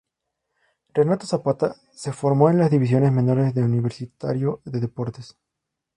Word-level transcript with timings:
Renato 0.95 1.27
Zapata 1.27 1.75
se 1.93 2.11
formó 2.11 2.49
en 2.49 2.57
las 2.57 2.71
divisiones 2.71 3.11
menores 3.11 3.53
de 3.53 3.61
Universitario 3.61 4.59
de 4.65 4.79
Deportes. 4.79 5.37